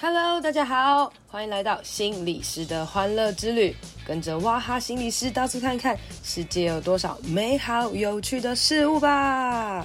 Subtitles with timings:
[0.00, 3.74] Hello，大家好，欢迎来到心理师的欢乐之旅，
[4.06, 9.84] 跟着哇哈心理师到处看看，世界有多少美好有趣的事物吧。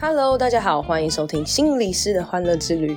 [0.00, 2.96] Hello，大家好，欢迎收听心理师的欢乐之旅。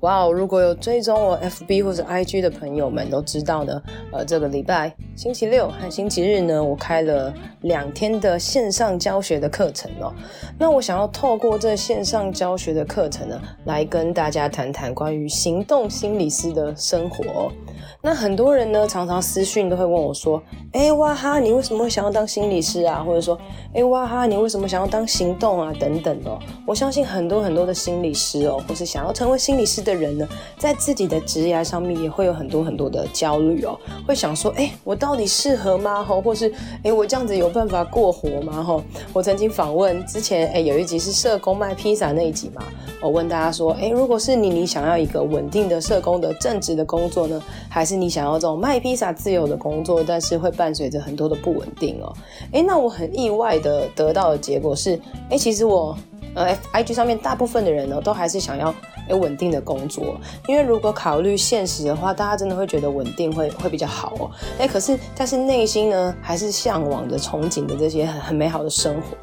[0.00, 0.32] 哇哦！
[0.32, 3.80] 如果有追踪我 FB 或者 IG 的朋友们都知道呢，
[4.12, 10.14] 呃，这个礼拜星期六和星期日呢，我开了两天的线上教学的课程哦。
[10.56, 17.52] 那我想要透过这线上教学的课程呢，来跟大家谈谈关于行动心理师的生活哦。
[18.00, 23.36] 那很多人呢，常常私讯都会问我说：“哎，哇哈，你为什么会想要当心理师啊？”或者说
[23.74, 26.38] ：“哎，哇哈，你为什么想要当行动啊？”等等哦。
[26.64, 36.04] 我相信很多很多的心理师哦，或是想要成为心理师的人呢，在自己的职业上面也会有很多很多的焦虑哦，会想说：“哎，我到到底适合吗？
[36.04, 38.82] 吼，或是哎，我这样子有办法过活吗？”吼，
[39.14, 42.62] 我曾经访问之前，哎，有一集是社工卖披萨那一集嘛，
[43.00, 52.12] 我问大家说：“哎，如果是你，你想要一个稳定的社工的正职的工作呢，还是你想要这种卖披萨自由的工作，但是会伴随着很多的不稳定哦。
[52.52, 55.96] 诶，那我很意外的得到的结果是，诶，其实我
[56.34, 58.74] 呃，IG 上面大部分的人呢，都还是想要
[59.08, 64.30] 有稳定的工作，因为如果考虑现实的话，大家真的会觉得稳定会会比较好哦。
[64.58, 69.16] 哎，可是但是内心呢，还是向往着、憧憬的这些很很美好的生活。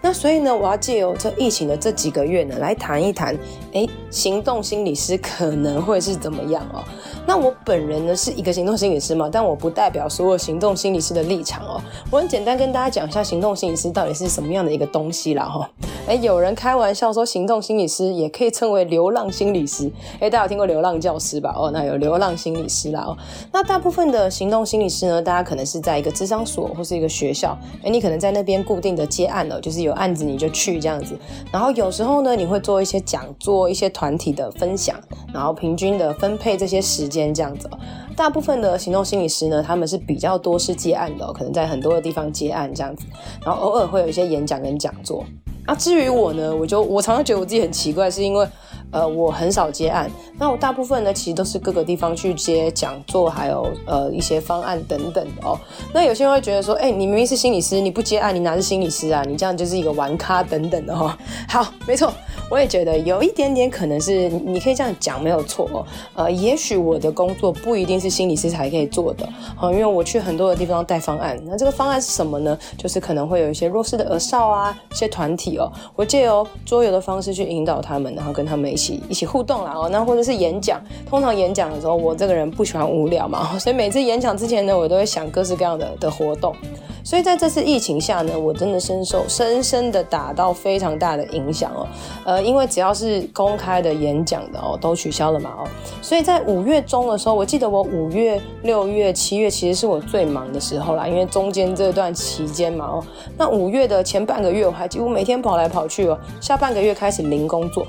[0.00, 3.36] 那所以呢，我要借由这疫情的这几个月呢，来谈一谈，
[3.72, 6.82] 诶，行动心理师可能会是怎么样哦。
[7.26, 11.80] 那我本人呢是一个行动心理师嘛，但我不代表所有行动心理师的立场哦。
[12.10, 15.68] 我很简单跟大家讲一下行动心理师到底是什么样的一个东西啦哈。
[16.06, 19.90] 哎，有人开玩笑说行动心理师也可以称为流浪心理师。
[20.20, 21.52] 哎，大家有听过流浪教师吧？
[21.58, 23.16] 哦，那有流浪心理师啦哦。
[23.52, 31.18] 那大部分的行动心理师呢，大家可能是在一个咨商所或是一个学校，哎，你可能在那边固定的接案了，就是有案子你就去这样子。
[31.50, 34.94] 然后有时候呢，你会做一些讲座、一些团体的分享，
[35.34, 37.15] 然后平均的分配这些时间。
[37.34, 37.70] 这样子，
[38.16, 43.06] 大部分的行动心理师呢，他们是比较多是接案的，可能在很多的地方接案这样子，
[43.44, 45.24] 然后偶尔会有一些演讲跟讲座。
[45.66, 48.46] 那至于我呢，我就我常常觉得我自己很奇怪，是因为。
[48.92, 55.58] 呃，我很少接案，那我大部分呢，其实都是各个地方去接讲座，还有呃一些方案等等的哦。
[55.92, 59.22] 那有些人会觉得说，哎、你明明是心理师，你不接案，你哪是心理师啊？
[59.26, 61.12] 你这样就是一个玩咖等等的哦。
[61.48, 62.12] 好，没错，
[62.48, 65.84] 我也觉得有一点点可能是，你可以这样讲没有错哦。
[66.14, 71.38] 呃，也许我的工作不一定是心理师才可以做的，好，因为我去很多的地方带方案。
[71.44, 72.56] 那这个方案是什么呢？
[72.78, 78.75] 就是可能会有一些弱势的儿少啊，一些团体哦，我借由桌游的方式去引导他们，然后跟他们。
[78.76, 80.78] 一起一起互动啦哦，那或者是演讲，
[81.08, 86.54] 通常演讲的时候，我这个人不喜欢无聊嘛， 所以每次演讲之前呢，我都会想各式各样的的活动。
[87.02, 91.86] 所以在这次疫情下呢，我真的深受深深的打到非常大的影响哦。
[92.26, 95.64] 呃，因为只要是公开的演讲的哦，都取消了嘛哦。
[96.02, 103.04] 所以在五月中的时候，我记得我五月、六月、七月其实是我最忙的时候啦，因为中间这段期间嘛哦。
[103.38, 106.18] 那五月的前半个月，我还几乎每天跑来跑去哦。
[106.40, 107.86] 下半个月开始零工作。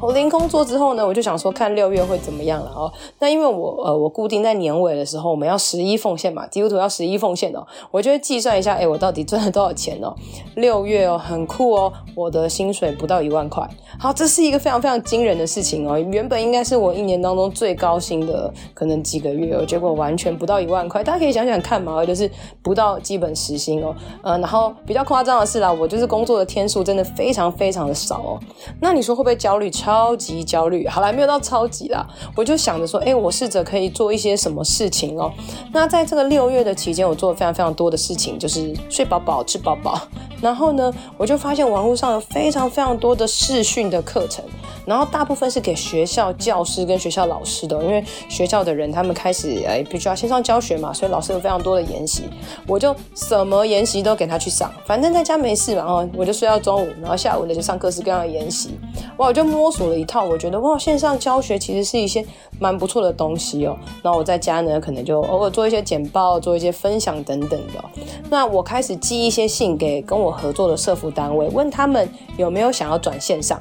[0.00, 2.90] 我临工作之后呢，我就想说看六月会怎么样了哦。
[3.18, 7.66] 那因为我呃，我固定在年尾的时候，我们要十一奉献嘛，基督徒要十一奉献哦。
[7.90, 10.14] 我就会计算一下，哎，我到底赚了多少钱哦？
[10.54, 13.68] 六月哦，很酷哦，我的薪水不到一万块。
[13.98, 15.98] 好，这是一个非常非常惊人的事情哦。
[15.98, 21.04] 原本应该是我一年当中最高薪的可能几个月哦，结果完全不到一万块。
[21.04, 22.30] 大家可以想想看嘛，就是
[22.62, 23.94] 不到基本时薪哦。
[24.22, 28.40] 呃，然后比较夸张的是啦，我就是工作的天数真的非常非常的少哦。
[28.80, 29.68] 那你说会不会焦虑？
[29.70, 32.06] 超超级焦虑，好啦，没有到超级啦，
[32.36, 35.32] 我就想着说，哎，我试着可以做一些什么事情哦。
[35.72, 40.00] 那在这个六月的期间，我做了非常非常多的事情，就是睡饱饱，吃饱饱。
[40.40, 44.44] 然后呢，我就发现网络上有非常非常多的视讯的课程，
[44.86, 52.24] 然后大部分是给学校教师跟学校老师的，因为学校的人他们开始哎，必须要线上教学嘛，所以老师有非常多的研习，
[52.66, 58.70] 我就什么研习都给他去上，反正在家没事嘛，然后我就睡到中午，然后下午呢就上各式各样的研习，
[59.18, 62.24] 哇，我就摸索了一套，我觉得哇，线上教学其实是一些
[62.58, 63.76] 蛮不错的东西哦。
[64.02, 67.84] 然后我在家呢，可能就偶尔做一些简报，做一些分享等等的。
[68.30, 73.58] 那我开始寄一些信给跟我合作的社服单位，问他们有没有想要转线上。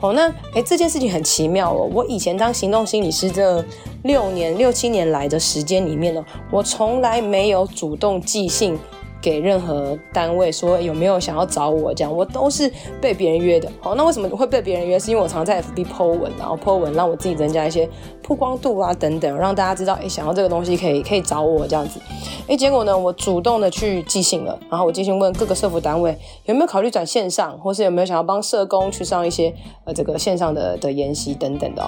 [0.00, 1.86] 哦，那诶，这件事情很奇妙哦。
[1.92, 3.62] 我以前当行动心理师这
[4.04, 8.78] 六年六七年来的时间里面呢，我从来没有主动寄信
[9.20, 12.70] 给任何单位说有没有想要找我这样，我都是
[13.00, 13.70] 被别人约的。
[13.80, 14.98] 好，那为什么会被别人约？
[14.98, 17.88] 是因为我常在 FB po 文，然后 po 文让我自己增加一些
[18.22, 22.00] 曝光度啊等等，让大家知道，哎，想要这个东西可以可以找我这样子。
[22.48, 31.82] 哎，结果呢，我主动的去寄信了，然后我寄信问各个社福单位有没有考虑转线上，或是有没有想要帮社工去上一些呃这个线上的的研习等等的。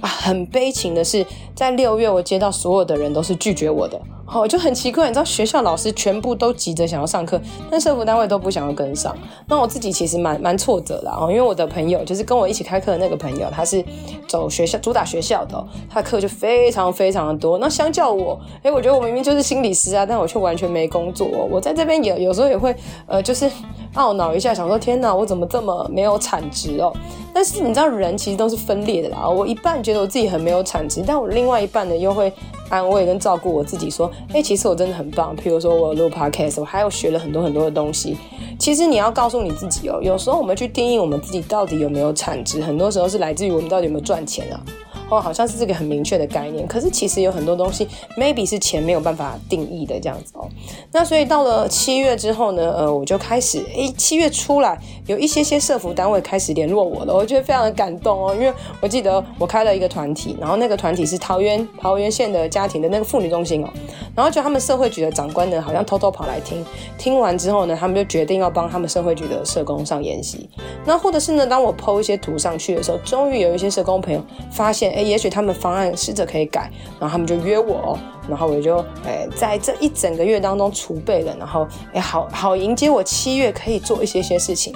[0.00, 4.00] 啊，很悲情的是，在六月我接到所有的人都是拒绝我的。
[4.32, 9.12] 好，就很奇怪，你知道学校老师全部都急着想要上课，但社服单位都不想要跟上。
[9.48, 13.84] 那我自己其实蛮蛮挫折的哦，因为我的朋友就是跟我一起开课的那个朋友，他是
[14.28, 17.58] 走学校主打学校的，他的课就非常非常的多。
[17.58, 21.26] 那相较我，诶，我觉得我明明就是心理师啊，但我却完全没工作。
[21.26, 22.72] 哦我在这边也有时候也会
[23.08, 23.50] 呃，就是
[23.96, 26.92] 懊恼一下，想说天哪，我怎么这么没有产值哦？
[27.34, 29.28] 但是你知道，人其实都是分裂的啦。
[29.28, 32.32] 我一半觉得我自己很没有产值，但我另外一半呢，又会
[32.70, 35.36] 安慰跟照顾我自己，说：“哎、其实我真的很棒。
[35.36, 38.16] 譬如说我录 podcast，我还有学了很多很多的东西。
[38.58, 44.60] 其实你要告诉你自己哦，有时候我们去定义我们自己到底有没有产值，很多时候是来自于我们到底有没有赚钱啊。”
[45.10, 47.86] 哦，好像是这个很明确的概念，可是其实有很多东西
[48.16, 50.48] ，maybe 是钱没有办法定义的这样子哦。
[50.92, 63.68] 那所以到了七月之后呢，呃，我就开始，诶，七月出来有一些些社福单位开始联络我了，我觉得非常的感动哦，因为我记得我开了一个团体，然后那个团体是桃园桃园县的家庭的那个妇女中心哦，
[64.14, 66.64] 然后就他们社会局的长官呢，好像偷偷跑来听，
[66.96, 70.48] 听完之后呢，他们就决定要帮他们社会局的社工上研习。
[70.84, 77.98] 那或者是呢，当我 po 一些图上去的时候，终于有一些社工朋友发现，也许他们方案试着可以改，然后他们就约我，
[78.28, 84.74] 然后我就诶在这一整个月当中储备了，然后诶好好迎接我七月可以做一些些事情。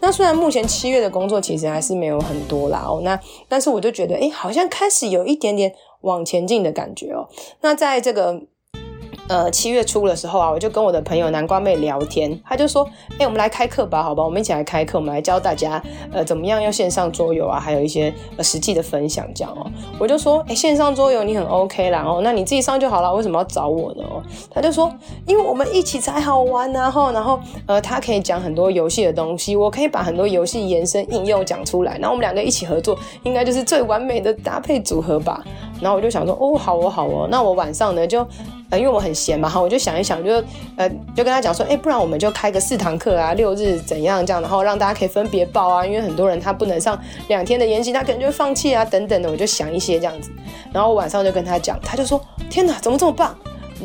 [0.00, 3.18] 那虽然目前七月的工作其实还是没有很多啦哦，那
[3.48, 7.28] 但是我就觉得诶好像开始有一点点往前进的感觉哦。
[7.60, 8.42] 那在这个。
[9.28, 12.88] 呃，七月初的时候啊，我就跟我的朋友南瓜妹聊天，她就说
[13.18, 14.22] ：“哎、我们来开课吧，好吧？
[14.22, 15.82] 我们一起来开课，我们来教大家，
[16.12, 19.66] 呃，怎么样用线上桌游啊，还有一些呃实际的分享这样哦。”
[19.98, 24.92] 我就说：“哎、欸，线上桌游你很 OK 啦，哦，那你自己上就好了，为什么要找我呢？”哦，她就说
[25.26, 35.44] ：“因为我们一起才好玩啊，然后，然后，呃，他可以讲很多游戏的东西，我可以把很多游戏延伸应用讲出来，然后我们两个一起合作，应该就是最完美的搭配组合吧。”
[35.80, 38.26] 然后我就想说：“哦，好哦，好哦，那我晚上呢就。”
[38.68, 40.42] 呃，因为我很闲嘛，哈，我就想一想，就
[40.74, 50.32] 呃，就跟他讲说，哎，不然我们就开个四堂课啊，六日怎样这样，然后让大家可以分别报啊，因为很多人他不能上两天的研习，他可能就会放弃啊，等等的，我就想一些这样子，
[50.72, 52.20] 然后我晚上就跟他讲，他就说，
[52.50, 53.32] 天哪，怎么这么棒？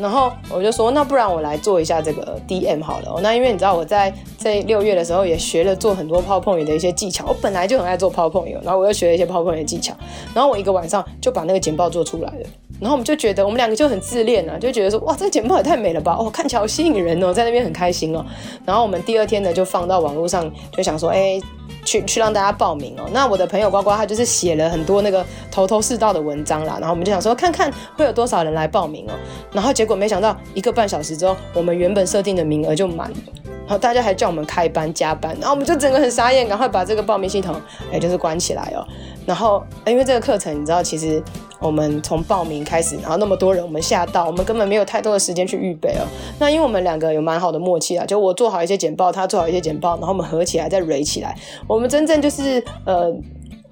[0.00, 9.94] 然后我就说，那不然我来做一下这个 DM 好了，那因为你知道我在这六月的时候也学了做很多 PowerPoint 的一些技巧，我本来就很爱做 PowerPoint，然后我又学了一些 PowerPoint 的技巧，
[10.34, 12.46] 然后我一个晚上就把那个简报做出来了。
[12.80, 18.26] 然后我们就觉得，我们两个就很自恋啊，就觉得说，哇，这个简报也太美了吧，哦，看起来好吸引人哦，在那边很开心哦。
[18.64, 21.40] 然后我们第二天呢，就放到网络上，就想说，哎，
[21.84, 23.08] 去去让大家报名哦。
[23.12, 26.76] 那我的朋友呱呱，他就是写了很多那个头头是道的文章啦。
[26.80, 29.12] 然后我们就想说，看看会有多少人来报名哦。
[29.52, 33.16] 然后结果没想到，一个半小时之后，我们原本设定的名额就满了。
[33.44, 37.54] 然后大家还叫我们开班加班，然后我们就整个很傻眼，赶快把这个报名系统，
[37.92, 38.86] 哎，就是关起来哦。
[39.24, 41.22] 然后，因为这个课程，你知道，其实。
[41.62, 46.04] 我们从报名开始，然后那么多人，我们吓到，我们根本没有太多的时间去预备哦。
[46.38, 51.36] 那因为我们两个有蛮好的默契啊，就我做好一些简报，他做好一些简报，然后我们合起来再垒起来。
[51.66, 53.14] 我们真正就是呃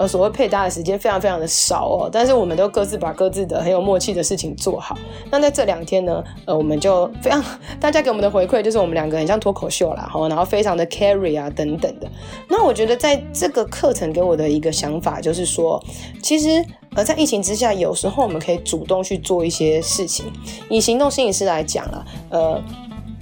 [0.01, 4.97] 呃所谓配搭的时间非常非常的少哦，但是我们都各自把各自的很有默契的事情做好。
[5.31, 7.45] 那在这两天呢，呃，我们就非常
[7.79, 12.09] 大家给我们的回馈就是我们两个很像脱口秀啦，然后非常的 carry 啊等等的。
[12.49, 15.79] 那我觉得在这个课程给我的一个想法就是说，
[16.23, 16.65] 其实。
[16.97, 20.27] 呃在疫情之下，有时候我们可以主动去做一些事情。
[20.69, 22.61] 以行动心理师来讲啊，呃，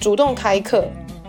[0.01, 0.83] 主动开课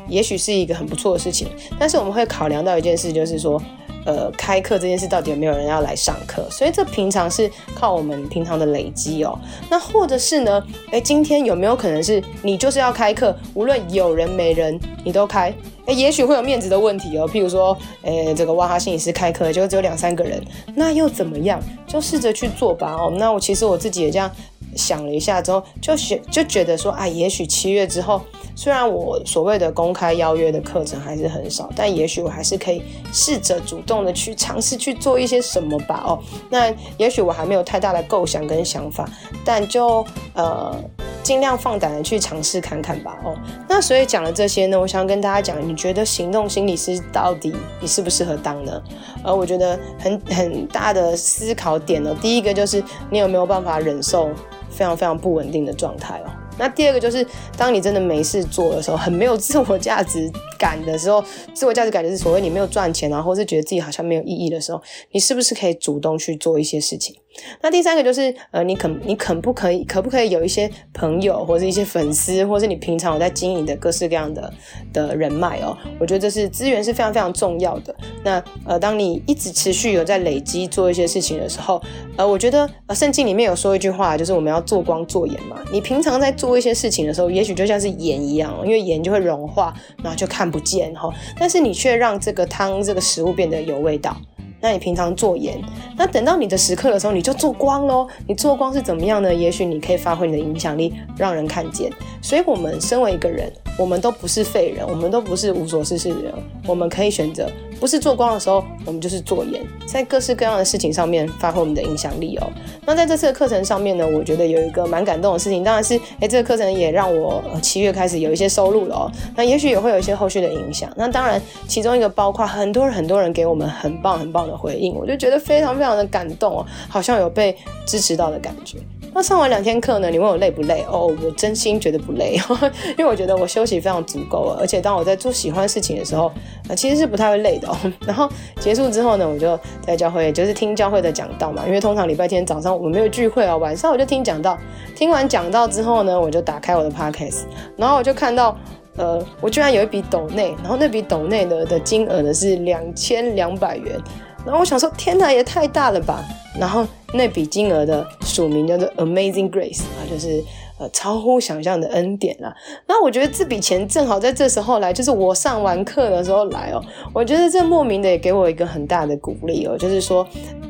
[0.08, 1.50] 也许是一个很不错的事情。
[1.78, 3.62] 但是我们会考量到一件事，就是说，
[4.10, 6.44] 呃，开课这件事到底有没有人要来上课？
[6.50, 9.38] 所以这平常是靠我们平常的累积哦。
[9.70, 15.54] 那或者是呢，诶，今天有没有可能是你就是要开课，无论有人没人，你都开？
[15.86, 17.30] 诶，也许会有面子的问题哦。
[17.30, 21.62] 譬如说，诶，这个哇哈心理师开课就只有两三个人，那又怎么样？
[21.86, 22.94] 就试着去做吧。
[22.94, 24.30] 哦，那我其实我自己也这样
[24.76, 28.22] 想了一下之后，就觉就觉得说，啊，也许七月之后，
[28.56, 36.04] 虽然我所谓的公开邀约的课程还是很少，但也许我还是可以试着主动的去尝试去做一些什么吧。
[36.06, 39.10] 哦，那也许我还没有太大的构想跟想法，
[39.44, 40.76] 但就呃。
[41.22, 48.82] 尽量放胆的去尝试看看吧，哦，那所以讲了这些呢，我想跟大家讲，你觉得行动心理师到底你适不适合当呢？
[49.24, 54.30] 而我觉得很很大的思考点呢，第一个就是你有没有办法忍受
[54.70, 56.32] 非常非常不稳定的状态哦。
[56.58, 61.24] 那第二个就是，当你真的没事做的时候，很没有自我价值感的时候，
[61.56, 67.16] 自我价值感就是所谓你没有赚钱啊，或是觉得自己好像没有意义的时候，你是不是可以主动去做一些事情？
[67.62, 74.54] 那第三个就是，呃，你肯你肯不可以，可不可以有一些朋友，或者一些粉丝，或是你平常有在经营的各式各样的
[74.94, 75.76] 的人脉哦？
[76.00, 77.96] 我觉得这是资源是非常非常重要的。
[78.24, 81.82] 那呃，当你一直持续有在累积做一些事情的时候，
[82.18, 85.58] 呃，我觉得呃，圣经里面有说一句话，就是我们要做光做盐嘛。
[85.72, 91.14] 你平常在做一些事情的时候，也许就像是盐一样，因为盐就会融化，然后就看不见哈。
[91.38, 94.16] 但是你却让这个汤这个食物变得有味道。
[94.62, 95.60] 那你平常做盐，
[95.96, 98.08] 那等到你的时刻的时候，你就做光喽。
[98.28, 99.34] 你做光是怎么样呢？
[99.34, 101.92] 也许你可以发挥你的影响力，让人看见。
[102.22, 106.34] 所以，我们身为一个人，我们都不是废人，我们都不是无所事事的人。
[106.68, 112.48] 我们可以选择，不是做光的时候，我们就是做盐，在各式各样的事情上面发挥我们的影响力哦。
[112.86, 119.12] 那在这次的课程上面呢，我觉得有一个蛮感动的事情，当然是，哎，这个课程也让我七月开始有一些收入了哦。
[119.36, 120.92] 那也许也会有一些后续的影响。
[120.96, 127.56] 那当然，其中一个包括很多人很多人给我们很棒很棒的回应，我就觉得非常非常的感动哦，好像有被
[127.86, 128.78] 支持到的感觉。
[129.14, 130.10] 那上完两天课呢？
[130.10, 130.86] 你问我累不累？
[130.90, 132.40] 哦，我真心觉得不累，
[132.98, 136.32] 因为我觉得我休息非常足够了，而且当我在做喜欢事情的时候，
[136.76, 137.76] 其实是不太会累的哦。
[138.06, 144.58] 然后结束之后呢，我就在教会，就是听教会的讲道嘛，因为通常礼拜天早上我们没有聚会哦，晚上我就听讲道。
[144.96, 147.42] 听完讲道之后呢，我就打开我的 Podcast，
[147.76, 148.58] 然后我就看到，
[148.96, 154.00] 呃，我居然有一笔斗内，然后那笔斗内的的金额呢是两千两百元。
[154.46, 156.24] 然后我想说，天哪，也太大了吧！
[156.60, 160.44] 然后那笔金额的署名叫做 Amazing Grace 啊，就是
[160.80, 162.54] 呃超乎想象的恩典啦。
[162.88, 166.84] 那我觉得这笔钱正好在这时候来，就是我上完课的时候来哦。
[167.14, 170.26] 我觉得这莫名的也给我一个很大的鼓励哦，就是说，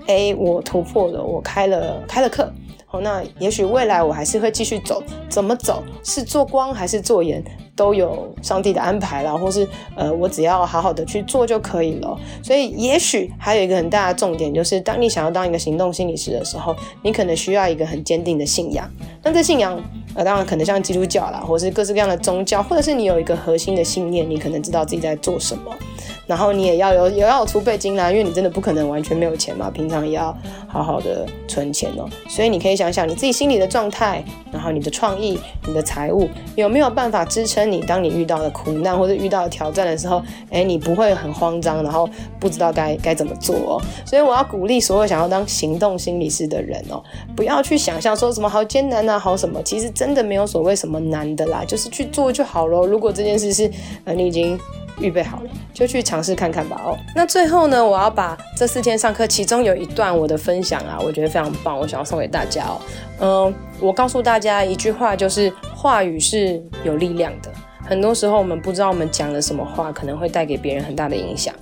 [0.08, 2.52] 哎，我突破了，我开了开了课。
[2.86, 5.84] 好，那也许未来我还是会继续走，怎么走？
[6.04, 7.44] 是做光还是做盐？
[7.80, 12.20] 都有上帝的安排啦，或是呃，我只要好好的去做就可以了。
[12.44, 18.86] 所以，也许还有一个很大的重点，就是当你想要当一个行动心理师的时候，你可能需要一个很坚定的信仰。
[19.24, 19.82] 那这信仰，
[20.14, 25.74] 呃，当然可能像基督教啦，或是各式各样的宗教，或者是你有一个核心的信念，你可能知道自己在做什么。
[26.30, 30.26] 然后你也要有也要有储备金啦，因为你真的不可能完全没有钱嘛，平常也要
[30.68, 32.08] 好好的存钱哦。
[32.28, 40.22] 所以你可以想想你自己心里的状态，然后你的创意、你的财务有没有办法支撑你，当你遇到的苦难或者遇到挑战的时候，
[40.52, 42.08] 哎，你不会很慌张，然后
[42.40, 43.82] 不知道该该怎么做哦。
[44.06, 47.04] 所以我要鼓励所有想要当行动心理师的人哦，
[47.36, 52.86] 不要去想象说什么好艰难啊，好什么，其实真的没有所谓什么难的啦，就是去做就好咯。
[52.86, 53.68] 如果这件事是
[54.06, 54.60] 呃你已经。
[55.00, 56.98] 预备好了，就去尝试看看吧哦。
[57.16, 62.82] 那最后呢，我要把这四天上课其中有一段我的分享啊，我觉得非常棒，我想要送给大家哦。
[63.22, 67.50] 嗯，我告诉大家一句话，就是话语是有力量的。
[67.86, 71.54] 很多时候我们不知道我们讲了什么话，可能会带给别人很大的影响。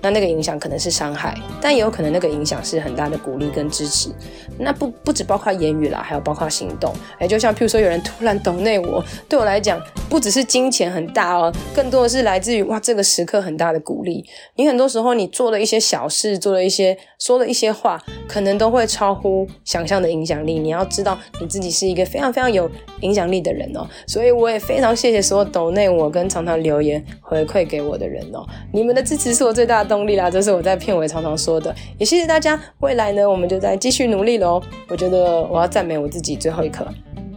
[0.00, 4.10] 那那个影响可能是伤害，但也有可能那个影响是很大的鼓励跟支持。
[4.58, 6.92] 那不不只包括言语啦，还有包括行动。
[7.18, 9.80] 哎，就像譬如说有人突然抖内我，对我来讲
[10.14, 14.24] 不只是金钱很大哦，更多的是来自于哇这个时刻很大的鼓励。
[14.54, 20.60] 你很多时候你做了一些小事，做了一些说了一些话，可能都会超乎想象的影响力。
[20.60, 23.84] 你要知道你自己是一个非常非常有影响力的人哦。
[24.06, 28.46] 所以我也非常谢谢所有抖内我跟常常留言回馈给我的人哦。
[28.72, 32.56] 你们的支持是我最大的动力啦，这是我在片尾常常说的，也谢谢大家。
[32.78, 34.62] 未来呢，我们就再继续努力喽。
[34.86, 36.86] 我觉得我要赞美我自己，最后一刻，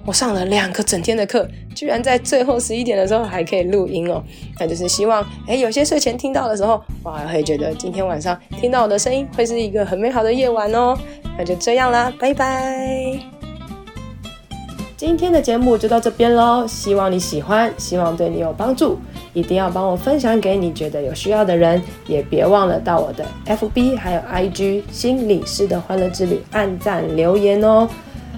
[0.08, 1.46] 我上了两个整天的课，
[1.76, 4.24] 居然在最后十一点的时候还可以录音哦。
[4.58, 10.98] 那就是希望，哎，有些睡前听到的时候，我还会觉得今天晚上听到我的声音会是一个很美好的夜晚哦。
[11.38, 13.20] 那就这样啦，拜拜。
[14.96, 18.98] 今天的节目就到这边喽，希望你喜欢，希望对你有帮助。
[19.34, 27.90] 一定要帮我分享给你觉得有需要的人，也别忘了到我的 FB 还有 IG 心理师的欢乐之旅按赞留言哦。